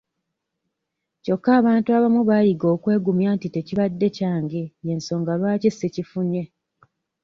[1.23, 6.43] Kyokka abantu abamu baayiga okwegumya nti tekibadde kyange y'ensonga lwaki si kifunye.